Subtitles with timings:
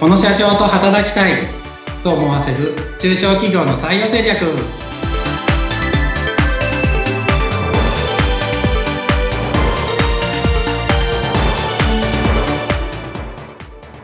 [0.00, 1.42] この社長と働きたい
[2.04, 4.38] と思わせる中小企業の採用戦略。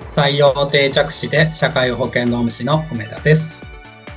[0.08, 3.64] 採用定着士で社会保険労務士の梅田です。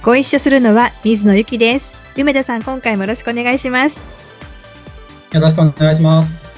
[0.01, 1.95] ご一緒するのは水野ゆきです。
[2.17, 4.01] 梅田さん今回もよろしくお願いします。
[5.31, 6.55] よろしくお願いします。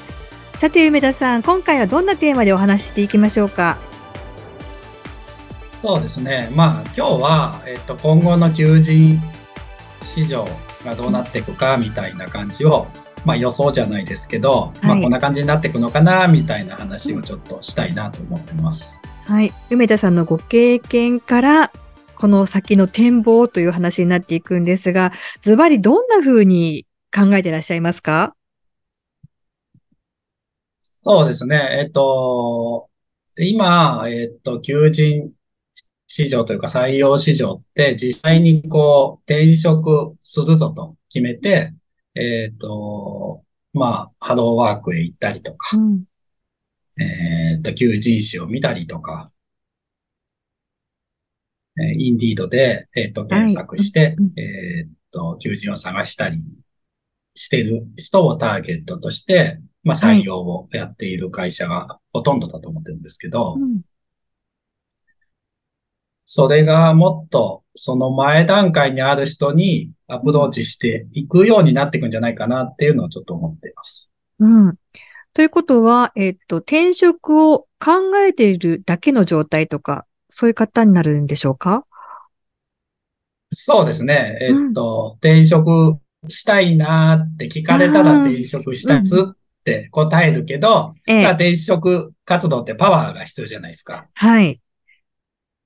[0.59, 3.77] さて梅田さん今回はどんなテーマでお話ししていきましょうか？
[5.81, 9.17] そうですねまあ今日は、えっと、今後の求人
[10.01, 10.45] 市場
[10.83, 12.85] がどうなっていくかみたいな感じを、
[13.23, 19.01] まあ、予想じゃないですけど、はい、まあ、こんな感じになっていくのかなみたいな話をちょっとしたいなと思ってます。
[19.25, 19.53] はい。
[19.69, 21.71] 梅田さんのご経験から、
[22.15, 28.35] この先の展望という話になっていくんですが、ズバリどんな風に考えていらっしゃいますか？
[30.81, 31.79] そうですね。
[31.85, 32.89] えっと、
[33.37, 35.31] 今、えっと、求人
[36.09, 41.73] 市場というか採用市場って実際にこう転職するぞと決めて、
[42.15, 43.43] えっ、と、
[43.73, 46.03] まあ、ハローワークへ行ったりとか、うん、
[46.99, 49.31] えっ、と、求人誌を見たりとか、
[51.79, 56.41] えインディードで、えっ、と、検索して、はい、えっ、と、求人を探したり
[57.35, 63.81] してる人をターゲットとして、まあ、採用をやっている会社がほとんどだと思ってるんですけど、うん
[66.31, 74.11] それがもっとその前段階にある人にアプローチしていくようになっていくんじゃないかなっていうのをちょっと思っています。
[74.37, 74.75] うん。
[75.33, 81.87] ということは、えっと、転職を考えているだけの状態とか、そういう方になるんでしょうか？
[83.49, 84.37] そうですね。
[84.39, 94.05] えっと、うん、転職したいなって聞かれたら転職したいつって答えるけど、うん、転職活動ってパワーが必要じゃないですか。
[94.13, 94.61] はい。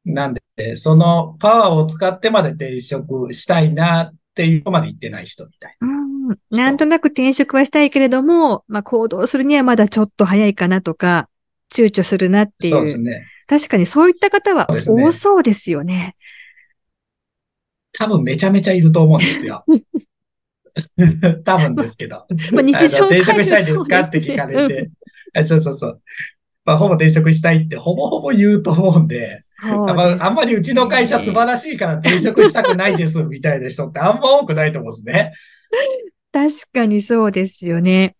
[0.05, 5.87] なんで、そのパワーを使ってまで転職したいなっていうまで言ってない人みたいな。
[5.87, 5.91] う
[6.33, 11.29] ん、なんとなく転職はしたいけれども、まあ行動するにはまだちょっと早いかなとか、
[11.73, 12.73] 躊躇するなっていう。
[12.73, 13.27] そうですね。
[13.47, 15.93] 確かにそういった方は多そうですよね。
[15.93, 16.15] ね
[17.93, 19.63] 多分めちゃめちゃいると思うんですよ。
[21.45, 22.25] 多分ですけど。
[22.51, 23.99] まあ、日常転職したいですか？
[24.01, 24.89] って聞かれて。
[25.45, 26.01] そうそうそう。
[26.65, 35.31] まあ、ほぼ転職したいってほぼほぼ言うと思うんで、あんまりうちの会社素晴らしいから転職したくないです みたいな人ってあんま多くないと思うんですね。
[36.31, 38.15] 確かにそうですよね。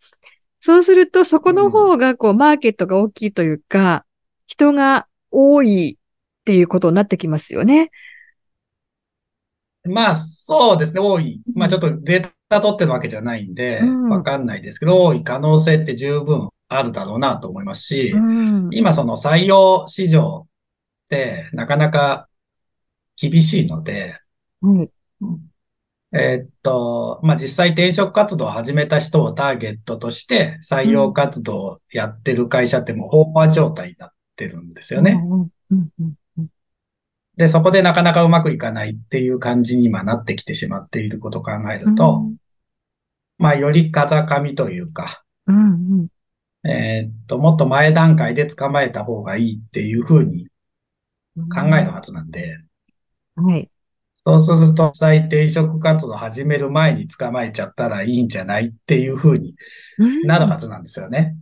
[0.60, 4.06] そうすると、そこの方が、こう、マーケットが大きいというか、
[4.46, 7.92] 人が多いっていうことになってきますよね。
[9.84, 11.42] まあ、そうですね、多い。
[11.54, 18.14] まあ、ちょっとデータ取ってるわけじゃないんで、わかんないですけど、多い可能性って十分あるだろうなと思いますし、
[18.72, 20.50] 今その採用市場っ
[21.10, 22.28] てなかなか
[23.16, 24.16] 厳しいので、
[24.62, 24.90] うん、
[26.14, 35.20] えー、っと、まあ、実際転職活動を始めた人をターゲットとして採用活動をやってる会社ってもう飽和状態になってるんですよね。
[37.36, 42.36] で、そこでなかなかうまくいかないっていう感じに今なってきてしまっていることを考えると、うん、
[43.40, 45.72] まあ、より風上というか、うんう
[46.04, 46.08] ん、
[46.66, 50.48] えっと、もっと前段階で捕まえた方がいいっていうふうに
[51.54, 52.58] 考えるはずなんで、
[53.36, 53.70] はい。
[54.14, 59.56] そうすると、再転職活動始める前に捕まえちゃったらいいんじゃないっていうふうに
[60.26, 61.36] なるはずなんですよね。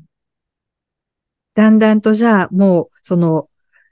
[1.53, 3.49] だんだんとじゃあ、もう、その、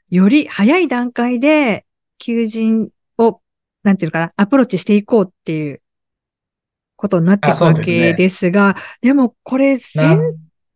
[0.09, 1.85] より早い段階で、
[2.17, 2.89] 求人
[3.19, 3.41] を、
[3.83, 5.81] なんていうかな、アプローチしていこうっていう
[6.95, 10.19] ことになっていくわけですが、でね、でもこれ、潜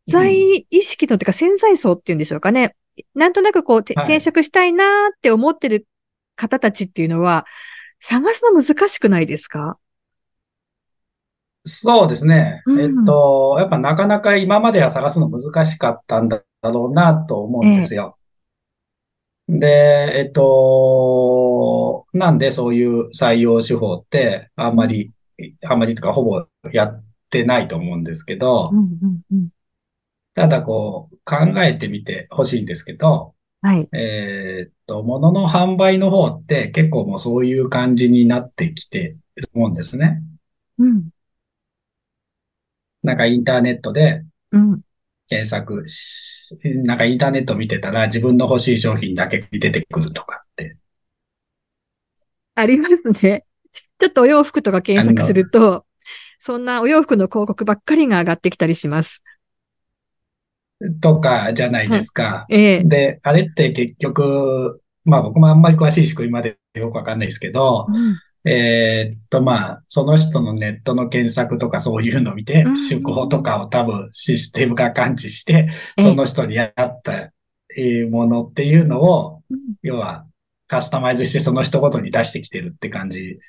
[0.08, 2.76] 在意識の、うん、てか潜在層っていうんでしょうかね。
[3.16, 4.84] なんとなくこう、転職したいな
[5.16, 5.88] って思ってる
[6.36, 7.46] 方たちっていうのは、
[8.00, 9.78] 探すの難しくないですか？
[11.64, 12.62] そうですね。
[12.66, 18.18] うん、えっと、やっぱなかなか今までは探すの難しかったんだろうなと思うんですよ。
[19.50, 19.68] ええ、で、
[20.20, 25.12] えっと、なんでそういう採用手法ってあんまり、
[25.70, 29.50] あんまりとかほぼやってないと思うんですけど、うんうんうん、
[30.34, 33.88] ただこう考えてみてほしいんですけど、はい。
[33.94, 40.22] えっと、物の販売の方って結構もうそういう感じになってきてると思うんですね。
[40.78, 41.10] うん。
[43.04, 44.24] なんかインターネットで、
[45.30, 50.78] 検索し、うん、なんかインターネット見てたら自分の欲しい商品だけ出てくるとかって。
[52.56, 53.46] ありますね。
[54.00, 55.86] ちょっとお洋服とか検索すると、
[56.40, 59.24] そんなお洋服の広告ばっかりが上がってきたりします。
[61.02, 62.46] とかじゃないですか。
[62.50, 77.32] ええ、で、あれって結局、まあ僕もあんまり詳しい仕組みまでよくわかんないですけど、うん、えー、っとまあ、その人のネットの検索とかそういうのを見て、趣向とかを多分システムが感知して、その人に合った
[78.10, 79.42] ものっていうのを、
[79.82, 80.26] 要は
[80.68, 83.40] カスタマイズしてその人ごとに出してきてるって感じ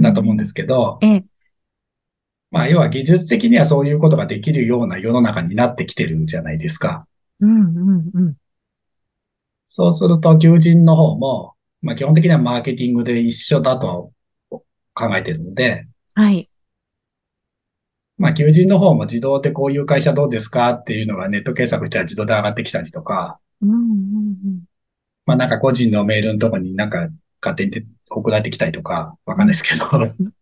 [0.00, 0.98] だと思うんですけど、
[2.50, 7.06] まあ、要は技術的にはそういうことができるような世の中になってきてるんじゃないですか。
[7.40, 8.34] うんうんうん。
[9.66, 14.12] そうすると、求人の方も、まあ基本的にはマーケティングで一緒だと
[14.94, 16.50] 考えてるので、はい。
[18.18, 24.64] まあ求人の方も自動でこういう会社どうですかっていうのがネット検索したら自動で上がってきたりとか、うんうんうん、
[25.24, 27.08] まあなんか個人のメールのとこになんか
[27.40, 29.86] 勝手に送られてきたりとか、わかんないですけど、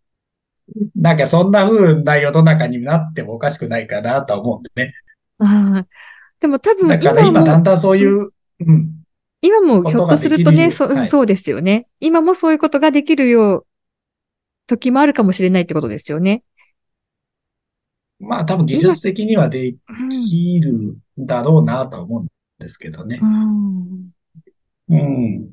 [0.95, 4.95] なんかそんな風な世の中になってもおかしくないかなと思うんでね。
[5.39, 5.87] ああ。
[6.41, 8.31] でも多分だから今だんだんそういう、
[8.61, 8.91] うん。
[9.41, 11.87] 今もひょっとするとね、そはい、そうですよね。
[12.01, 13.67] 今もそういうことができるよう、
[14.67, 16.43] 時もあるかもしれないってことですよね。
[18.21, 19.77] まあ多分技術的にはで
[20.29, 22.29] きるだろうなと思うん
[22.59, 23.21] ですけどね。
[23.23, 24.11] うん。
[24.89, 25.51] うん。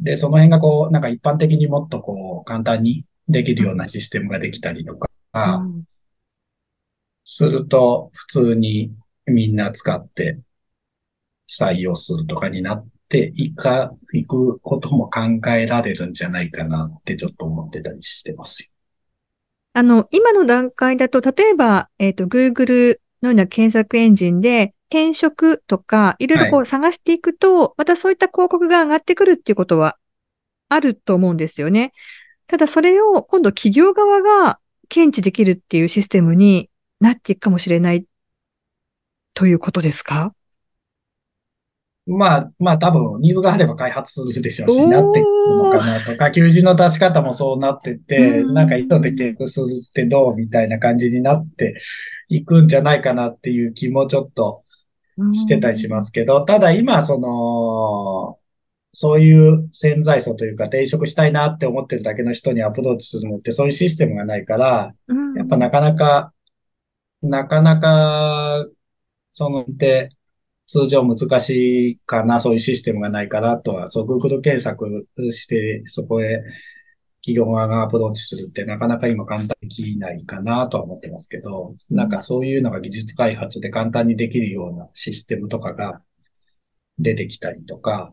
[0.00, 5.84] で、その辺がこう、なんか一般的にもっとこう、簡単にできるようなシステムができたりとか、うん、
[7.24, 8.92] すると、普通に
[9.26, 10.40] みんな使って
[11.48, 15.20] 採用するとかになっていか、いくことも考
[15.50, 18.68] えられるんじゃないかなってちょっと思ってたりしてますよ。
[19.74, 29.96] あの、今の段階だと、例えば、えっ、ー、と、Google のような検索エンジンで、転職とか、いろいろこう探していくと、はい、またそういった広告が上がってくるっていうことは
[30.68, 31.92] あると思うんですよね。
[32.52, 34.58] ただそれを今度企業側が
[34.90, 36.68] 検知できるっていうシステムに
[37.00, 38.04] なっていくかもしれない
[39.32, 40.34] ということですか？
[42.06, 51.80] まあ、まあ多分、ニーズがあれば開発するでしょうし、なっていくのかなとか、求人の出し方もそうなってて、なんか意図で結局するってどうみたいな感じになって
[52.28, 54.62] いくんじゃないかなっていう気もちょっと
[55.32, 58.38] してたりしますけど、ただ今、その、
[58.92, 64.94] そういう潜在層というか転職したいなって思ってるだけの人にアプローチするのってそういうシステムがないから、
[65.36, 66.32] やっぱなかなか、
[67.22, 68.66] なかなか、
[69.30, 70.10] そのって
[70.66, 76.42] 通常難しいかな、そういうシステムがないからとは、そう、Google 検索して、そこへ
[77.22, 86.02] 企業側がアプローチするってなかなか今簡単にできないかなとは思ってますけど、なんかそういうのが技術開発で簡単にできるようなシステムとかが
[86.98, 88.12] 出てきたりとか、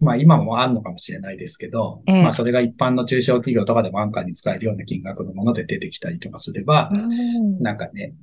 [0.00, 8.14] まあ今もあるのかもしれないですけど、ええ、まあそれが一般の中小企業とかでも安価に使えるような金額のもので出てきたりとかすれば、うん、なんかね、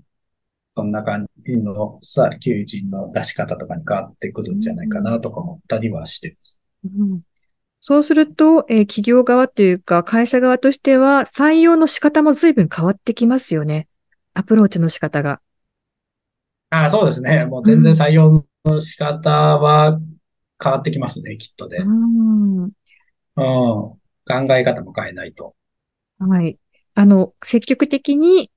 [0.75, 6.59] そんな感じのさ、求人の出し方とかに変わってくるんじゃないかなとか思ったりはしてます。
[6.85, 7.21] うん、
[7.79, 13.87] そうすると、えー、企業側というか会社側としては採用の仕方も随分変わってきますよね。
[14.33, 15.41] アプローチの仕方が。
[16.69, 17.45] ああ、そうですね。
[17.45, 19.99] もう全然採用の仕方は
[20.61, 21.77] 変わってきますね、きっとで。
[21.77, 22.63] うん。
[22.63, 22.71] うん。
[23.35, 25.55] 考え方も変えないと。
[26.19, 26.57] はい。
[26.95, 28.51] あの、積極的に、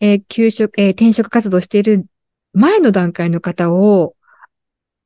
[0.00, 2.06] えー、休職、えー、転職活動している
[2.52, 4.14] 前の段階の方を、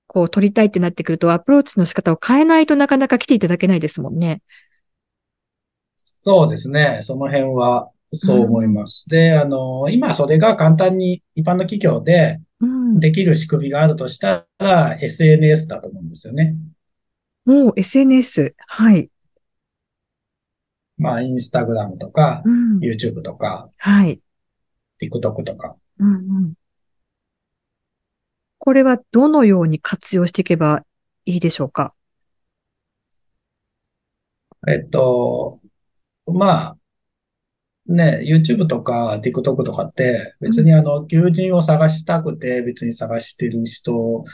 [0.09, 4.43] こう、取りたいってなってくると、アプローチの仕方を変えないとなかなか来ていただけないですもんね。
[6.03, 6.99] そうですね。
[7.03, 9.07] その辺は、そう思います。
[9.09, 12.41] うん、で、あの、今それが簡単に一般の企業で、
[12.99, 16.57] できる仕組みがあるとしたら、SNS だと思うんですよね。
[17.47, 18.55] もう SNS。
[18.59, 19.11] はい。
[20.99, 24.21] まあ、インスタグラムとか、うん、YouTube とか、はい。
[25.00, 25.76] TikTok とか。
[25.99, 26.55] うんうん。
[28.59, 30.85] これはどのように活用していけば
[31.25, 31.95] いいでしょうか？
[34.69, 35.61] えっと、
[36.26, 36.76] まあ、
[37.87, 44.25] ね、YouTube とか TikTok とかって別にあの、求人を探したくて別に探してる人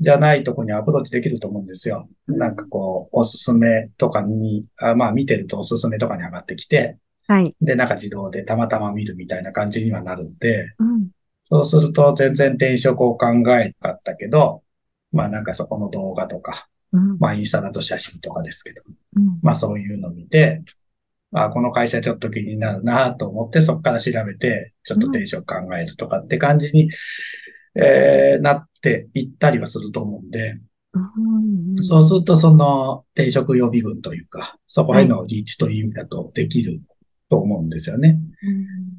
[0.00, 2.08] じゃないとこにアプローチできると思うんですよ。
[2.26, 7.54] なんかこう、おすすめとかに、あまあ見てるとおすすめとかに上がってきて、はい。
[7.60, 11.08] で、なんか自動でたまたま見るみたいな感じにはなるんで、うん、
[11.42, 13.28] そうすると全然転職を考
[13.58, 14.62] えなかったけど、
[15.12, 18.82] まあなんかそこの動画とか、うん、まあインスタだと写真とかですけど、
[19.16, 20.62] うん、まあそういうのを見て、
[21.44, 30.58] あ、この会社ちょっと気になるなと思って、そこから調べて、ちょっと転職考えるとかって感じに、うん、えー、なっていったりはすると思うんで、
[30.94, 36.80] うん、そうするとその転職予備軍というか、そこへのリーチという意味だとできる
[37.28, 38.18] と思うんですよね。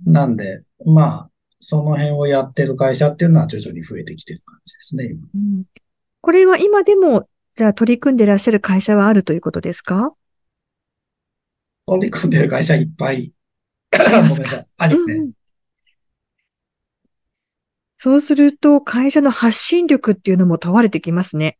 [0.05, 1.29] うん、なんで、まあ、
[1.59, 5.15] その辺をやってる会社っていうのは徐々に増えてきてる感じですね、
[6.21, 10.13] これは今でもじゃあ取り組んでいらっしゃる会社はあるということですか？
[11.87, 13.33] 取り組んでる会社いっぱい。
[13.91, 14.67] ごめんなさい。
[14.77, 15.31] あるね、うん。
[17.95, 21.57] そうすると、会社の発信力っていうのも問われてきますね。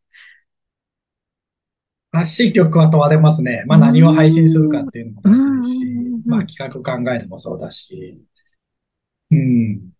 [2.12, 3.63] 発信力は問われますね。
[3.67, 5.86] まあ何を配信するかっていうのも大事ですし、
[6.25, 8.22] まあ企画考えてもそうだし、
[9.31, 9.91] うん。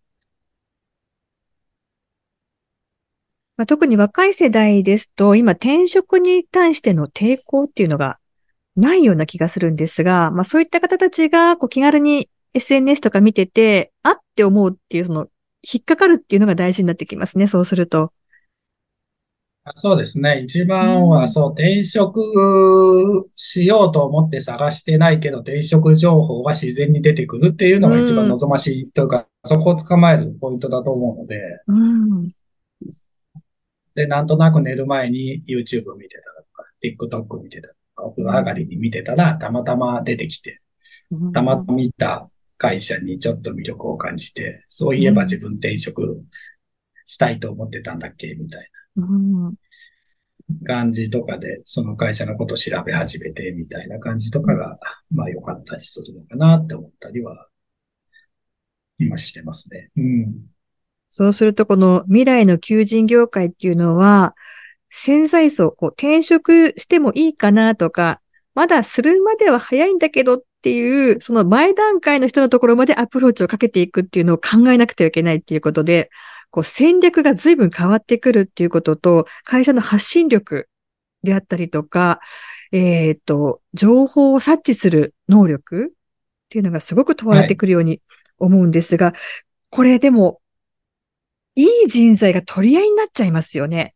[3.56, 8.18] まあ、特に若い世代ですと、今転職に対しての抵抗っていうのが
[8.78, 15.26] ないような気がするんですが、まあそういった方たちがこう気軽に SNS とか見てて、あって思うっていうその
[15.62, 18.12] 引っかかるっていうのが大事になってきますね、そうすると。
[19.74, 20.40] そうですね。
[20.44, 22.20] 一番は、そう、転職
[23.36, 32.30] しようと思って探してないけど、転職情報は自然に出てくるっていうのが一番望ましいというか、うん、そこを捕まえるポイントだと思うので、うん、
[33.94, 37.68] で、なんとなく寝る前に YouTube 見てたらとか、TikTok 見てた
[38.16, 40.60] 風呂上がりに見てたら、たまたま出てきて、
[41.32, 46.22] たまたま見た会社にちょっと魅力を感じて、そういえば自分転職
[47.04, 49.52] したいと思ってたんだっけみたいな
[50.66, 54.78] 感じとかで、その会社のことを調べ始めてみたいな感じとかが、
[55.10, 57.48] まあ良かったりするのかなって思ったりは、
[58.98, 59.90] 今してますね。
[59.96, 60.34] うん。
[61.10, 64.34] そうすると、この未来の求人業界っていうのは、
[64.90, 68.20] 潜在層、こう転職してもいいかなとか、
[68.54, 76.10] まだするまでは早いんだけどっていう、その前段階の人のところまでアプローチをかけていくっていうのを考えなくてはいけないっていうことで、
[76.50, 80.68] こう戦略が随分変わってくるっていうことと、会社の発信力
[81.22, 82.20] であったりとか、
[82.72, 85.88] えっ、ー、と、情報を察知する能力っ
[86.48, 88.00] ていうのがすごく問われてくるように
[88.38, 89.14] 思うんですが、はい、
[89.70, 90.40] これでも、
[91.54, 93.94] いい人材が取り合いになっちゃいますよね。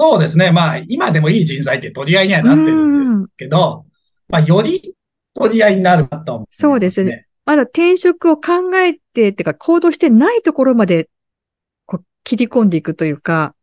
[0.00, 0.50] そうですね。
[0.50, 3.84] まあ、今でもいい人材って取り合いにはなってるんですけど、
[4.28, 4.94] まあ、より
[5.34, 7.26] 取り合いになると思う、ね、そうですね。
[7.44, 11.10] まだ転職を考えて、ってか行動してないところまで
[11.84, 13.54] こう切り込んでいくというか。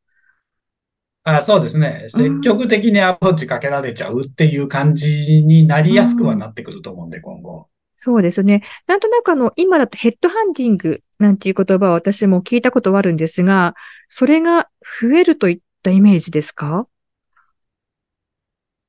[1.24, 2.06] あそうですね。
[2.08, 7.68] 積極的にアプローチかけられちゃうっていう感じになりやすくはなってくると思うんで、今後。
[7.96, 8.62] そうですね。
[8.86, 13.74] なんとなくあの、今だとヘッドハンティングなんていう言葉を私も聞いたことはあるんですが、
[14.08, 14.70] それが
[15.02, 16.88] 増えるといったイメージですか？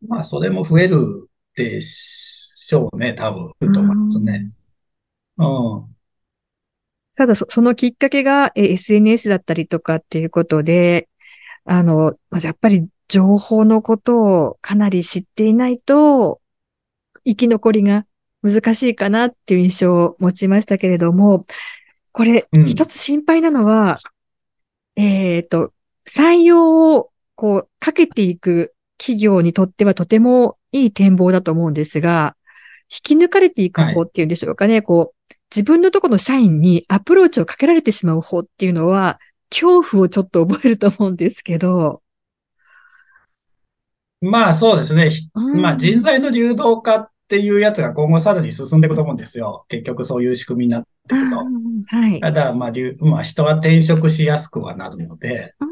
[0.07, 4.51] まあ、それも増えるでしょうね、多分、と思いますね。
[5.39, 5.45] う
[5.81, 5.97] ん。
[7.17, 11.09] ただそ、そのきっかけが、え SNS だったりとかっていうことで、
[11.65, 16.41] あの、やっぱり情報のことをかなり知っていないと、
[17.25, 18.07] 生き残りが
[18.43, 21.45] 難しいかなっていう印象を持ちましたけれども、
[22.13, 23.99] これ、一つ心配なのは、
[24.97, 25.73] うん、えっ、ー、と、
[26.09, 32.37] 採用をこう、かけていく企業にとってはとてもいい展望だと思うんですが、
[32.91, 42.03] 引き抜かれていく方っていうんでしょうかね、はい、こう、自分のところの社員にアプローチをかけられてしまう方っていうのは、恐怖をちょっと覚えると思うんですけど。
[44.21, 45.09] まあそうですね。
[45.35, 49.65] うん、まあ人材の流動化っていうやつが今後さらに進んでいくと思うんですよ。
[49.69, 51.39] 結局そういう仕組みになっていくと。
[51.39, 52.21] はい。
[52.21, 55.69] ただまあ、まあ人は転職しやすくはなるので、うん、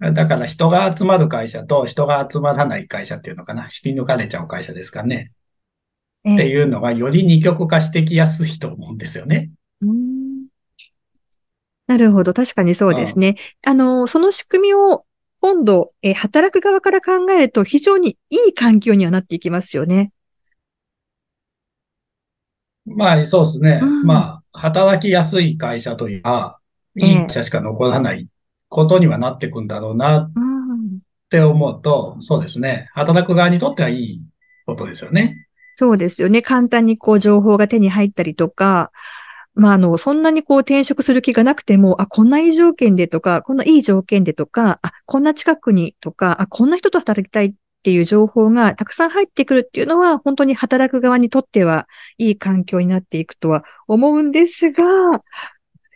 [0.00, 3.64] だから人が集まる会社と人が集まらない会社っていうのかな。
[3.64, 5.32] 引き抜かれちゃう会社ですかね。
[6.20, 9.50] っていうのがより二極化してきやすいと思うんですよね。
[11.86, 12.32] なるほど。
[12.32, 13.36] 確かにそうですね。
[13.66, 15.04] あの、その仕組みを
[15.40, 20.12] 今度、え働く側から考えると非常にいい環境にはなっていきますよね。
[22.86, 23.80] まあ、そうですね。
[23.82, 26.60] うん、まあ、働きやすい会社というか、
[26.96, 28.28] いい会社しか残らない
[28.70, 30.32] ことにはなっていくんだろうなっ
[31.28, 32.88] て思うと、そうですね。
[32.94, 34.22] 働く側にとってはいい
[34.64, 35.48] ことですよね。
[35.74, 36.40] そうですよね。
[36.40, 38.92] 簡単にこう情報が手に入ったりとか、
[39.54, 54.84] まあ、あの、そんなにこう転職する気がなくても、あ、こんないい条件でとか、こんないい条件でとか、あ、こんな近くにとか、あ、こんな人と働きたいっていう情報がたくさん入ってくるっていうのは、本当に働く側にとってはいい環境になっていくとは思うんですが、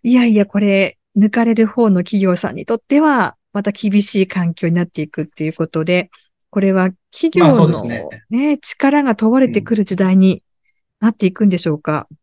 [0.03, 6.11] いやいや、これ、抜かれる方の企業さんにとっては、また厳しい環境になっていくっていうことで、
[6.51, 10.43] これは企業のね、ね力が問われてくる時代に
[11.01, 12.17] なっていくんでしょうか、うん、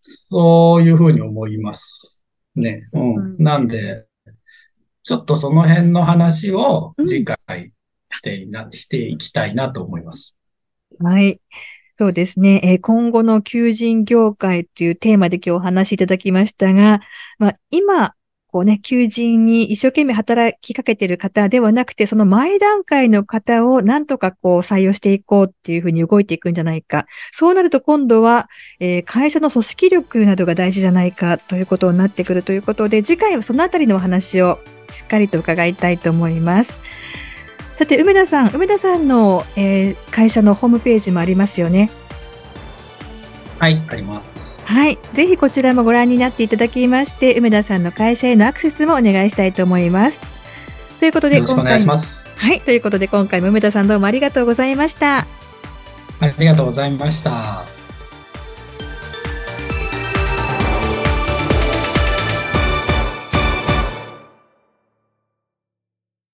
[0.00, 2.24] そういうふうに思います。
[2.54, 2.88] ね。
[2.92, 3.16] うん。
[3.16, 4.06] うん、なんで、
[5.02, 7.36] ちょっとその辺の話を次回
[8.10, 10.38] していな、うん、していきたいなと思います。
[11.00, 11.40] はい。
[11.98, 12.60] そうですね。
[12.62, 17.00] えー、今後の求人業界というテーマで今日お話しいただきましたが、
[17.38, 18.14] まあ、今、
[18.48, 27.06] こうね、求人に一生懸命働きかけている方ではなくて、その前段階の方をなんとかこう採用していこうっていうふうに動いていくんじゃないか。
[27.32, 28.48] そうなると今度は、
[28.78, 34.58] えー、会社の組織力などが大事じゃないかということになってくるということで、次回はそのあたりのお話を
[34.90, 36.80] しっかりと伺いたいと思います。
[37.76, 41.90] さて、梅田さん、梅田さんの、えー、会社のホームページもありますよね。
[43.58, 44.64] はい、あります。
[44.66, 44.98] はい。
[45.12, 50.20] ぜひこちらもご覧になっていただきまして、梅田さんの会社へのアクセスもお願いしたいと思います。
[51.00, 52.28] ということで、よろしくお願いします。
[52.36, 52.62] はい。
[52.62, 55.26] ということで、今回も梅田さんどうもありがとうございました。
[56.20, 57.75] ありがとうございました。